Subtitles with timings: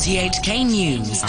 [0.00, 1.22] RTHK News.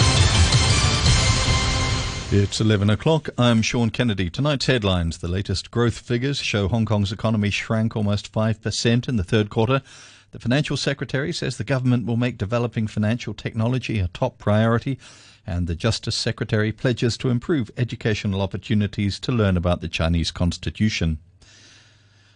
[2.32, 3.28] It's 11 o'clock.
[3.38, 4.30] I'm Sean Kennedy.
[4.30, 5.18] Tonight's headlines.
[5.18, 9.82] The latest growth figures show Hong Kong's economy shrank almost 5% in the third quarter.
[10.32, 14.98] The financial secretary says the government will make developing financial technology a top priority.
[15.46, 21.18] And the Justice Secretary pledges to improve educational opportunities to learn about the Chinese Constitution.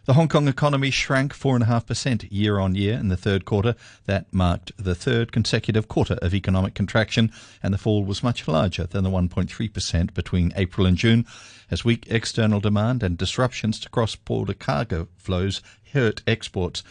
[0.06, 3.76] The Hong Kong economy shrank 4.5% year on year in the third quarter.
[4.06, 7.32] That marked the third consecutive quarter of economic contraction,
[7.64, 11.26] and the fall was much larger than the 1.3% between April and June,
[11.72, 15.64] as weak external demand and disruptions to cross border cargo flows
[15.94, 16.84] hurt exports.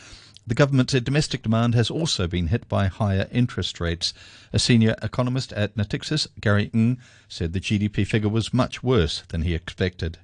[0.45, 4.13] The government said domestic demand has also been hit by higher interest rates.
[4.53, 9.43] A senior economist at Natixis, Gary Ng, said the GDP figure was much worse than
[9.43, 10.19] he expected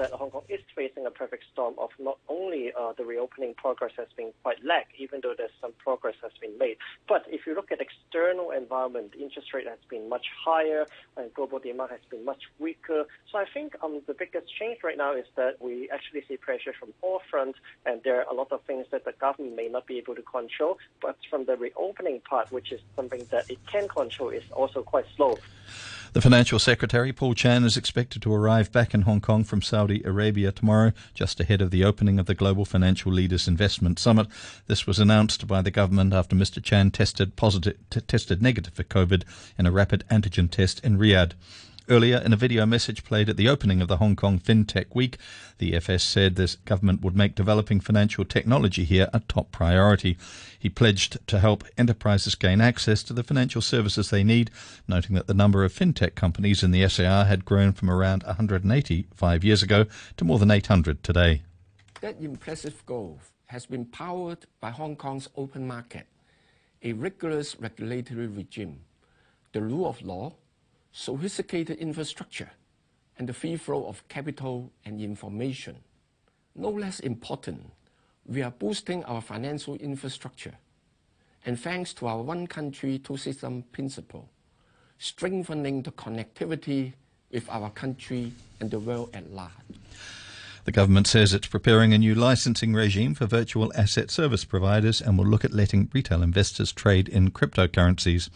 [0.00, 3.92] that Hong Kong is facing a perfect storm of not only uh, the reopening progress
[3.98, 7.54] has been quite lag, even though there's some progress has been made, but if you
[7.54, 10.86] look at external environment, interest rate has been much higher
[11.18, 13.04] and global demand has been much weaker.
[13.30, 16.72] So I think um, the biggest change right now is that we actually see pressure
[16.72, 19.86] from all fronts, and there are a lot of things that the government may not
[19.86, 23.86] be able to control, but from the reopening part, which is something that it can
[23.86, 25.36] control, is also quite slow.
[26.12, 30.02] The Financial Secretary, Paul Chan, is expected to arrive back in Hong Kong from Saudi
[30.02, 34.26] Arabia tomorrow, just ahead of the opening of the Global Financial Leaders Investment Summit.
[34.66, 36.60] This was announced by the government after Mr.
[36.60, 39.22] Chan tested positive, t- tested negative for COVID
[39.56, 41.34] in a rapid antigen test in Riyadh.
[41.90, 45.18] Earlier, in a video message played at the opening of the Hong Kong FinTech Week,
[45.58, 50.16] the FS said this government would make developing financial technology here a top priority.
[50.56, 54.52] He pledged to help enterprises gain access to the financial services they need,
[54.86, 59.08] noting that the number of fintech companies in the SAR had grown from around 180
[59.12, 61.42] five years ago to more than 800 today.
[62.02, 66.06] That impressive growth has been powered by Hong Kong's open market,
[66.84, 68.82] a rigorous regulatory regime,
[69.50, 70.34] the rule of law,
[70.92, 72.50] sophisticated infrastructure,
[73.18, 75.76] and the free flow of capital and information.
[76.54, 77.70] No less important,
[78.26, 80.54] we are boosting our financial infrastructure.
[81.46, 84.28] And thanks to our one country, two system principle,
[84.98, 86.92] strengthening the connectivity
[87.30, 89.50] with our country and the world at large.
[90.64, 95.16] The government says it's preparing a new licensing regime for virtual asset service providers and
[95.16, 98.28] will look at letting retail investors trade in cryptocurrencies.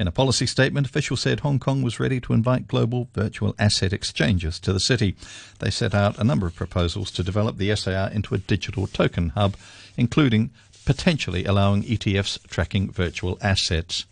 [0.00, 3.92] In a policy statement, officials said Hong Kong was ready to invite global virtual asset
[3.92, 5.16] exchanges to the city.
[5.58, 9.30] They set out a number of proposals to develop the SAR into a digital token
[9.30, 9.56] hub,
[9.96, 10.50] including
[10.84, 14.04] potentially allowing ETFs tracking virtual assets.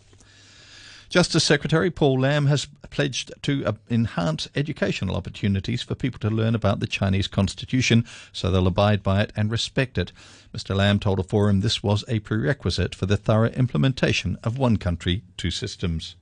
[1.09, 6.53] Justice Secretary Paul Lam has pledged to uh, enhance educational opportunities for people to learn
[6.53, 10.11] about the Chinese Constitution so they'll abide by it and respect it.
[10.53, 10.75] Mr.
[10.75, 15.23] Lam told a forum this was a prerequisite for the thorough implementation of one country,
[15.37, 16.15] two systems.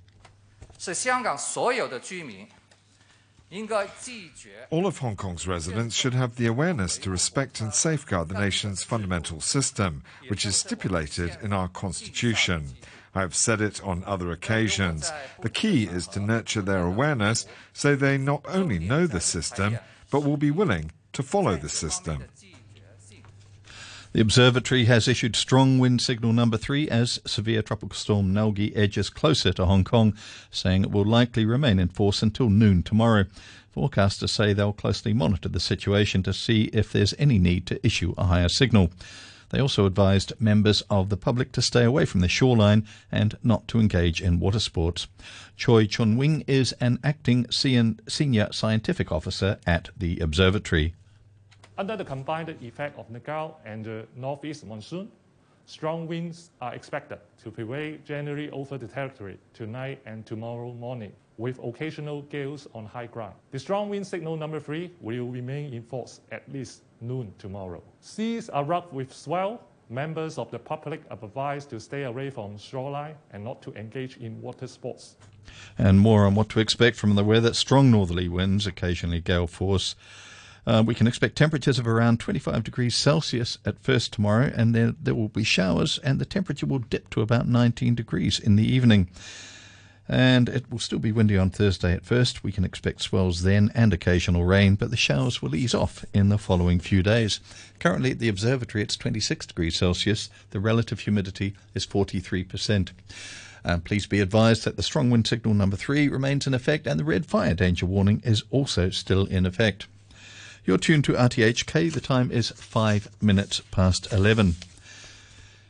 [4.69, 8.83] All of Hong Kong's residents should have the awareness to respect and safeguard the nation's
[8.83, 12.73] fundamental system, which is stipulated in our constitution.
[13.15, 15.11] I have said it on other occasions.
[15.41, 19.79] The key is to nurture their awareness so they not only know the system,
[20.11, 22.25] but will be willing to follow the system.
[24.11, 29.09] The observatory has issued strong wind signal number three as severe tropical storm Nalgae edges
[29.09, 30.13] closer to Hong Kong,
[30.51, 33.25] saying it will likely remain in force until noon tomorrow.
[33.75, 38.13] Forecasters say they'll closely monitor the situation to see if there's any need to issue
[38.17, 38.89] a higher signal.
[39.49, 43.67] They also advised members of the public to stay away from the shoreline and not
[43.69, 45.07] to engage in water sports.
[45.55, 50.95] Choi Chun Wing is an acting senior scientific officer at the observatory.
[51.77, 55.11] Under the combined effect of Nalgae and the northeast monsoon,
[55.65, 61.59] strong winds are expected to prevail generally over the territory tonight and tomorrow morning, with
[61.59, 63.35] occasional gales on high ground.
[63.51, 67.81] The strong wind signal number three will remain in force at least noon tomorrow.
[67.99, 69.61] Seas are rough with swell.
[69.89, 74.17] Members of the public are advised to stay away from shoreline and not to engage
[74.17, 75.15] in water sports.
[75.77, 77.53] And more on what to expect from the weather.
[77.53, 79.95] Strong northerly winds, occasionally gale force.
[80.65, 84.95] Uh, we can expect temperatures of around 25 degrees Celsius at first tomorrow, and then
[84.99, 88.65] there will be showers, and the temperature will dip to about 19 degrees in the
[88.65, 89.07] evening
[90.07, 92.43] and it will still be windy on Thursday at first.
[92.43, 96.29] We can expect swells then and occasional rain, but the showers will ease off in
[96.29, 97.39] the following few days.
[97.79, 100.29] Currently at the observatory, it's 26 degrees Celsius.
[100.51, 102.89] The relative humidity is 43%.
[103.65, 106.99] Uh, please be advised that the strong wind signal number three remains in effect and
[106.99, 109.87] the red fire danger warning is also still in effect.
[110.65, 111.91] You're tuned to RTHK.
[111.91, 114.55] The time is five minutes past 11.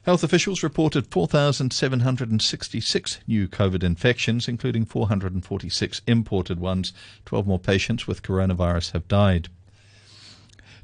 [0.06, 6.94] Health officials reported 4,766 new COVID infections, including 446 imported ones.
[7.26, 9.50] 12 more patients with coronavirus have died.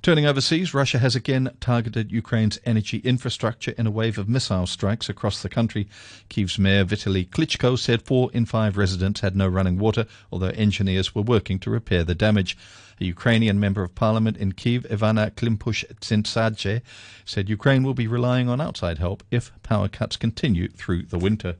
[0.01, 5.09] Turning overseas, Russia has again targeted Ukraine's energy infrastructure in a wave of missile strikes
[5.09, 5.87] across the country.
[6.27, 11.13] Kyiv's mayor Vitaly Klitschko said four in five residents had no running water, although engineers
[11.13, 12.57] were working to repair the damage.
[12.99, 16.81] A Ukrainian member of parliament in Kiev, Ivanna Klympush-Tsintsadze,
[17.23, 21.57] said Ukraine will be relying on outside help if power cuts continue through the winter.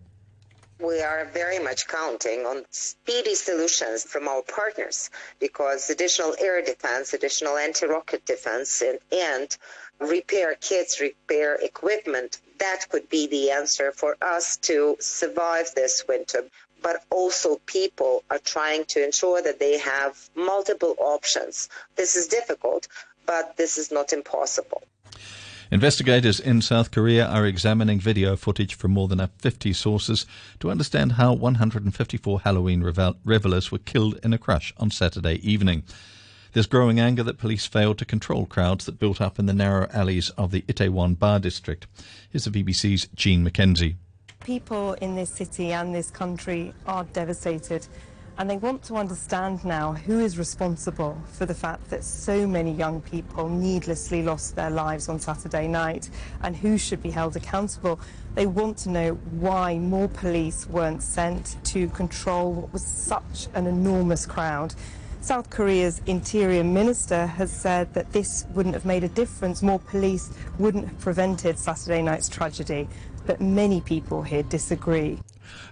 [0.82, 7.14] We are very much counting on speedy solutions from our partners because additional air defense,
[7.14, 9.56] additional anti-rocket defense, and, and
[10.00, 16.46] repair kits, repair equipment, that could be the answer for us to survive this winter
[16.82, 21.70] but also people are trying to ensure that they have multiple options.
[21.96, 22.88] This is difficult,
[23.28, 24.82] but this is not impossible.
[25.74, 30.26] Investigators in South Korea are examining video footage from more than 50 sources
[30.60, 35.84] to understand how 154 Halloween revel- revelers were killed in a crush on Saturday evening.
[36.52, 39.88] There's growing anger that police failed to control crowds that built up in the narrow
[39.94, 41.88] alleys of the Itaewon Bar district.
[42.30, 43.96] Here's the BBC's Jean Mackenzie.
[44.44, 47.88] People in this city and this country are devastated
[48.42, 52.72] and they want to understand now who is responsible for the fact that so many
[52.72, 56.10] young people needlessly lost their lives on Saturday night
[56.42, 58.00] and who should be held accountable.
[58.34, 63.68] They want to know why more police weren't sent to control what was such an
[63.68, 64.74] enormous crowd.
[65.22, 70.32] South Korea's interior minister has said that this wouldn't have made a difference, more police
[70.58, 72.88] wouldn't have prevented Saturday night's tragedy
[73.28, 75.20] but many people here disagree.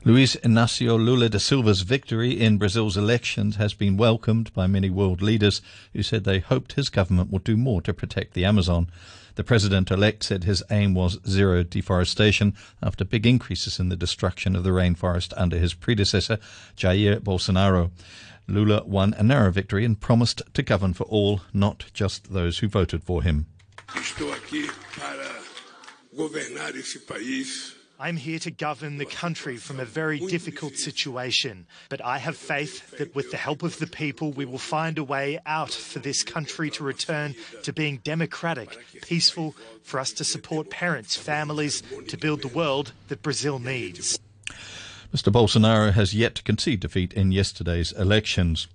[0.05, 5.21] Luiz Inácio Lula da Silva's victory in Brazil's elections has been welcomed by many world
[5.21, 5.61] leaders
[5.93, 8.87] who said they hoped his government would do more to protect the Amazon.
[9.35, 12.53] The president elect said his aim was zero deforestation
[12.83, 16.39] after big increases in the destruction of the rainforest under his predecessor,
[16.75, 17.91] Jair Bolsonaro.
[18.47, 22.67] Lula won a narrow victory and promised to govern for all, not just those who
[22.67, 23.45] voted for him.
[23.95, 24.67] Estou aqui
[24.97, 25.29] para
[26.15, 27.78] governar esse país.
[28.01, 32.97] I'm here to govern the country from a very difficult situation, but I have faith
[32.97, 36.23] that with the help of the people, we will find a way out for this
[36.23, 39.53] country to return to being democratic, peaceful,
[39.83, 44.17] for us to support parents, families, to build the world that Brazil needs.
[45.13, 45.29] Mr.
[45.29, 48.69] Bolsonaro has yet to concede defeat in yesterday's elections.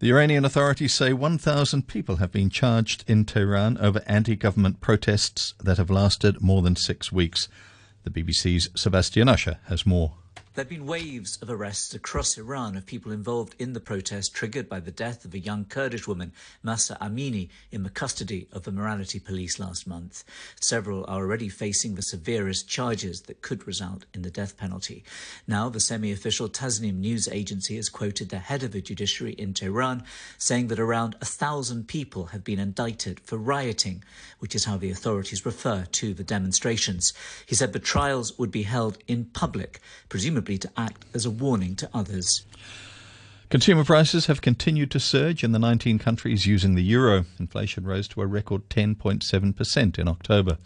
[0.00, 5.54] The Iranian authorities say 1,000 people have been charged in Tehran over anti government protests
[5.64, 7.48] that have lasted more than six weeks.
[8.06, 10.14] The BBC's Sebastian Usher has more.
[10.56, 14.70] There have been waves of arrests across Iran of people involved in the protest triggered
[14.70, 16.32] by the death of a young Kurdish woman,
[16.62, 20.24] Mahsa Amini, in the custody of the morality police last month.
[20.58, 25.04] Several are already facing the severest charges that could result in the death penalty.
[25.46, 29.52] Now, the semi official Tasnim news agency has quoted the head of the judiciary in
[29.52, 30.04] Tehran
[30.38, 34.02] saying that around a thousand people have been indicted for rioting,
[34.38, 37.12] which is how the authorities refer to the demonstrations.
[37.44, 41.74] He said the trials would be held in public, presumably to act as a warning
[41.76, 42.44] to others.
[43.48, 47.26] Consumer prices have continued to surge in the 19 countries using the euro.
[47.38, 50.58] Inflation rose to a record 10.7% in October.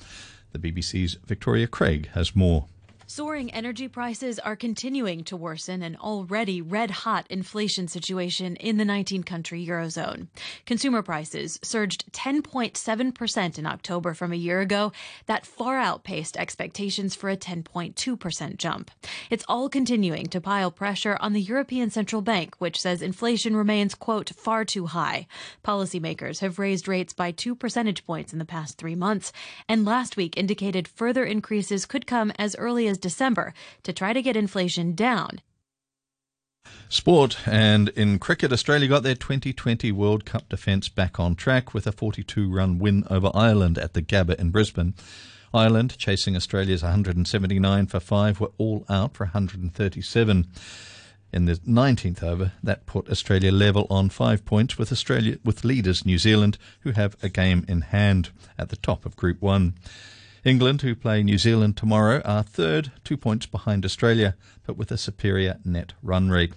[0.53, 2.66] The BBC's Victoria Craig has more.
[3.12, 8.85] Soaring energy prices are continuing to worsen an already red hot inflation situation in the
[8.85, 10.29] 19 country Eurozone.
[10.64, 14.93] Consumer prices surged 10.7% in October from a year ago.
[15.26, 18.93] That far outpaced expectations for a 10.2% jump.
[19.29, 23.97] It's all continuing to pile pressure on the European Central Bank, which says inflation remains,
[23.97, 25.26] quote, far too high.
[25.64, 29.33] Policymakers have raised rates by two percentage points in the past three months,
[29.69, 34.23] and last week indicated further increases could come as early as December to try to
[34.23, 35.40] get inflation down.
[36.88, 41.87] Sport and in cricket, Australia got their 2020 World Cup defence back on track with
[41.87, 44.95] a 42 run win over Ireland at the Gabba in Brisbane.
[45.52, 50.47] Ireland, chasing Australia's 179 for 5, were all out for 137.
[51.33, 56.04] In the 19th over, that put Australia level on five points with Australia with leaders
[56.04, 59.75] New Zealand, who have a game in hand at the top of Group One.
[60.44, 64.97] England, who play New Zealand tomorrow, are third, two points behind Australia, but with a
[64.97, 66.54] superior net run rate.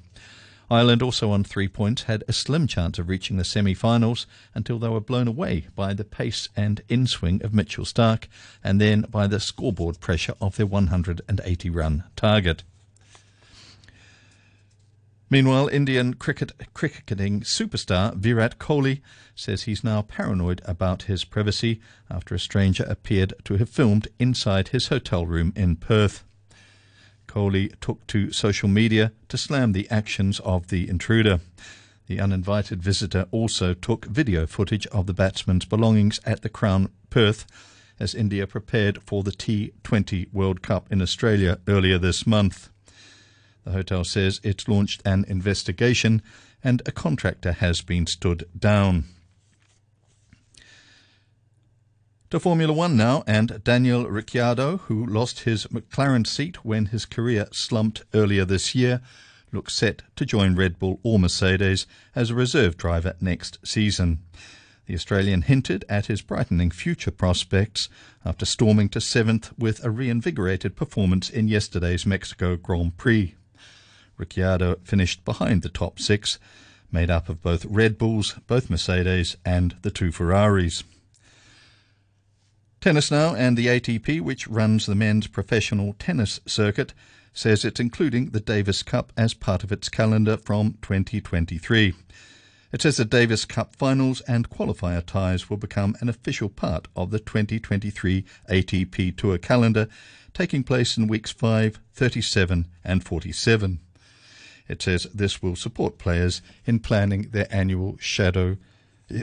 [0.72, 4.26] Ireland, also on three points, had a slim chance of reaching the semi finals
[4.56, 8.28] until they were blown away by the pace and inswing of Mitchell Starc
[8.64, 12.64] and then by the scoreboard pressure of their 180 run target.
[15.34, 19.02] Meanwhile, Indian cricket cricketing superstar Virat Kohli
[19.34, 24.68] says he's now paranoid about his privacy after a stranger appeared to have filmed inside
[24.68, 26.24] his hotel room in Perth.
[27.28, 31.40] Kohli took to social media to slam the actions of the intruder.
[32.06, 37.48] The uninvited visitor also took video footage of the batsman's belongings at the Crown Perth
[38.00, 42.70] as India prepared for the T20 World Cup in Australia earlier this month.
[43.66, 46.22] The hotel says it's launched an investigation
[46.64, 49.06] and a contractor has been stood down.
[52.34, 57.48] To Formula One now, and Daniel Ricciardo, who lost his McLaren seat when his career
[57.52, 59.02] slumped earlier this year,
[59.52, 64.24] looks set to join Red Bull or Mercedes as a reserve driver next season.
[64.88, 67.88] The Australian hinted at his brightening future prospects
[68.26, 73.36] after storming to seventh with a reinvigorated performance in yesterday's Mexico Grand Prix.
[74.24, 76.40] Ricciardo finished behind the top six,
[76.94, 80.86] made up of both Red Bulls, both Mercedes, and the two Ferraris.
[82.80, 86.94] Tennis now, and the ATP, which runs the men's professional tennis circuit,
[87.34, 91.94] says it's including the Davis Cup as part of its calendar from 2023.
[92.72, 97.12] It says the Davis Cup finals and qualifier ties will become an official part of
[97.12, 99.90] the 2023 ATP Tour calendar,
[100.34, 103.80] taking place in weeks 5, 37, and 47.
[104.68, 108.58] It says this will support players in planning their annual shadow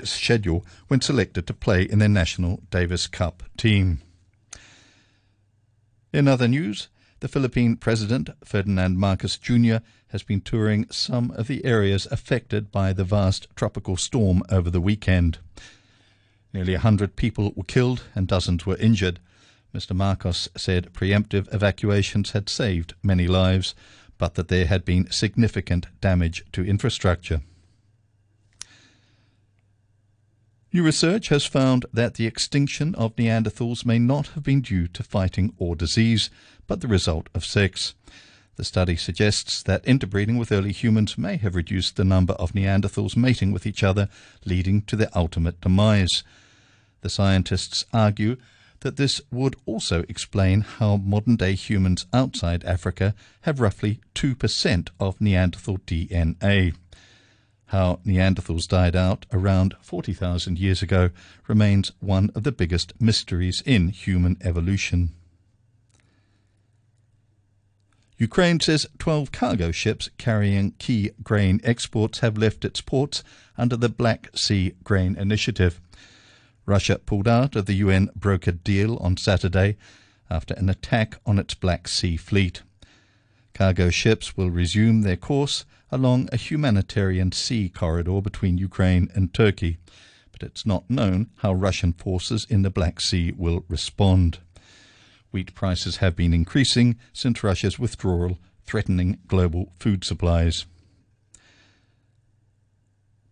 [0.05, 4.03] schedule when selected to play in their national Davis Cup team.
[6.13, 6.89] In other news,
[7.21, 9.77] the Philippine President, Ferdinand Marcos Jr.,
[10.09, 14.81] has been touring some of the areas affected by the vast tropical storm over the
[14.81, 15.39] weekend.
[16.53, 19.21] Nearly a hundred people were killed and dozens were injured.
[19.75, 19.95] Mr.
[19.95, 23.75] Marcos said preemptive evacuations had saved many lives,
[24.21, 27.41] but that there had been significant damage to infrastructure.
[30.75, 35.03] New research has found that the extinction of Neanderthals may not have been due to
[35.03, 36.29] fighting or disease,
[36.67, 37.95] but the result of sex.
[38.57, 43.17] The study suggests that interbreeding with early humans may have reduced the number of Neanderthals
[43.17, 44.11] mating with each other,
[44.45, 46.23] leading to their ultimate demise.
[47.01, 48.37] The scientists argue
[48.81, 55.21] that this would also explain how modern day humans outside Africa have roughly 2% of
[55.21, 56.75] Neanderthal DNA.
[57.67, 61.11] How Neanderthals died out around 40,000 years ago
[61.47, 65.13] remains one of the biggest mysteries in human evolution.
[68.19, 73.25] Ukraine says 12 cargo ships carrying key grain exports have left its ports
[73.57, 75.81] under the Black Sea Grain Initiative.
[76.71, 79.77] Russia pulled out of the UN brokered deal on Saturday
[80.31, 82.63] after an attack on its Black Sea fleet.
[83.55, 89.79] Cargo ships will resume their course along a humanitarian sea corridor between Ukraine and Turkey,
[90.31, 94.39] but it's not known how Russian forces in the Black Sea will respond.
[95.33, 100.67] Wheat prices have been increasing since Russia's withdrawal, threatening global food supplies.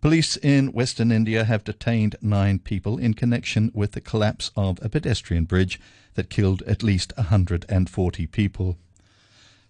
[0.00, 4.88] Police in Western India have detained nine people in connection with the collapse of a
[4.88, 5.80] pedestrian bridge
[6.14, 8.78] that killed at least 140 people.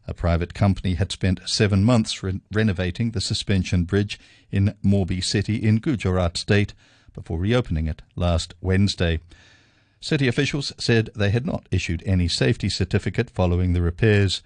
[0.07, 4.21] A private company had spent seven months re- renovating the suspension bridge
[4.51, 6.75] in Morbi city in Gujarat state
[7.15, 9.21] before reopening it last Wednesday.
[9.99, 14.43] City officials said they had not issued any safety certificate following the repairs.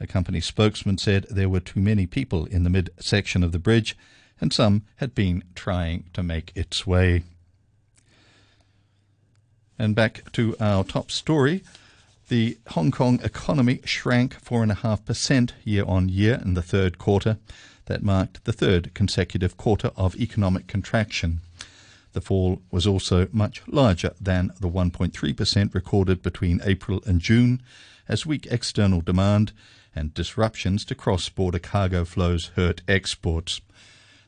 [0.00, 3.60] A company spokesman said there were too many people in the mid section of the
[3.60, 3.96] bridge
[4.42, 7.22] and some had been trying to make its way.
[9.78, 11.62] And back to our top story.
[12.28, 17.38] The Hong Kong economy shrank 4.5% year on year in the third quarter.
[17.86, 21.40] That marked the third consecutive quarter of economic contraction.
[22.12, 27.62] The fall was also much larger than the 1.3% recorded between April and June,
[28.08, 29.52] as weak external demand
[29.94, 33.60] and disruptions to cross border cargo flows hurt exports.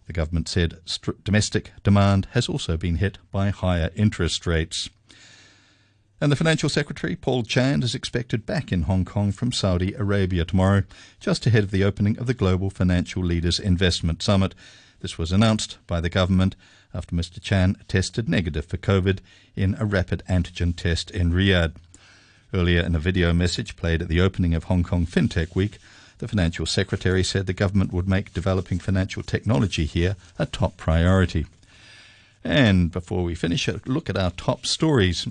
[0.06, 4.90] The government said st- domestic demand has also been hit by higher interest rates.
[6.20, 10.44] And the Financial Secretary, Paul Chan, is expected back in Hong Kong from Saudi Arabia
[10.44, 10.84] tomorrow,
[11.20, 14.54] just ahead of the opening of the Global Financial Leaders Investment Summit.
[15.00, 16.56] This was announced by the government
[16.94, 17.42] after Mr.
[17.42, 19.18] Chan tested negative for COVID
[19.56, 21.74] in a rapid antigen test in Riyadh.
[22.54, 25.78] Earlier in a video message played at the opening of Hong Kong FinTech Week,
[26.18, 31.46] the financial secretary said the government would make developing financial technology here a top priority.
[32.44, 35.26] And before we finish, a look at our top stories.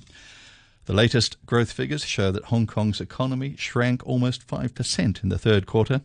[0.85, 5.65] The latest growth figures show that Hong Kong's economy shrank almost 5% in the third
[5.65, 6.01] quarter.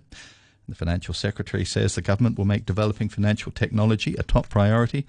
[0.69, 5.07] The Financial Secretary says the government will make developing financial technology a top priority,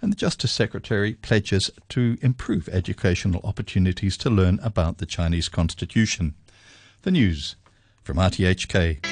[0.00, 6.34] and the Justice Secretary pledges to improve educational opportunities to learn about the Chinese Constitution.
[7.02, 7.56] The news
[8.02, 9.02] from RTHK.
[9.02, 9.11] RTHK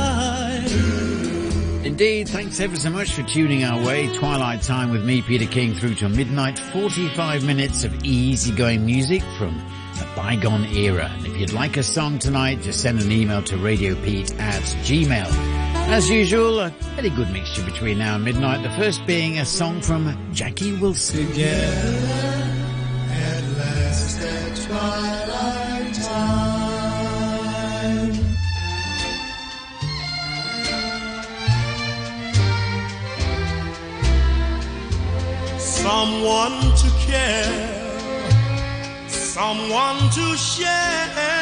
[2.01, 4.11] Indeed, thanks ever so much for tuning our way.
[4.15, 6.57] Twilight Time with me, Peter King, through to midnight.
[6.57, 9.55] 45 minutes of easygoing music from
[9.99, 11.11] a bygone era.
[11.17, 15.27] And if you'd like a song tonight, just send an email to radiopete at gmail.
[15.89, 18.63] As usual, a very good mixture between now and midnight.
[18.63, 21.27] The first being a song from Jackie Wilson.
[21.27, 22.30] Together
[35.81, 37.89] Someone to care.
[39.07, 41.40] Someone to share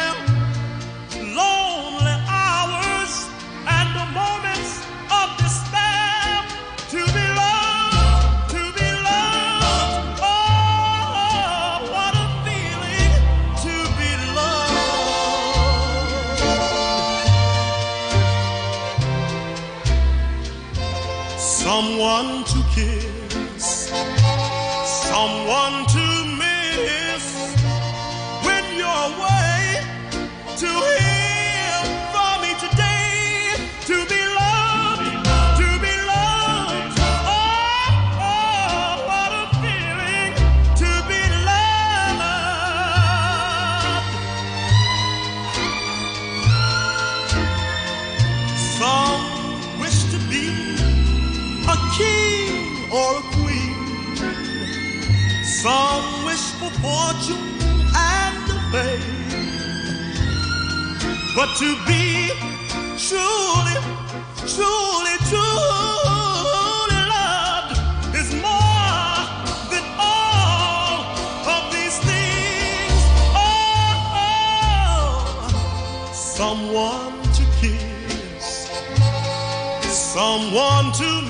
[76.49, 78.71] someone to kiss,
[79.85, 81.28] someone to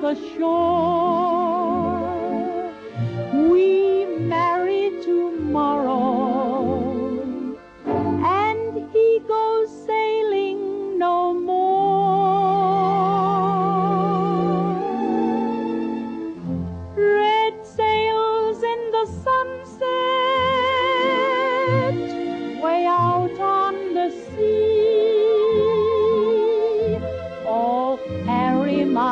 [0.00, 1.19] the shore.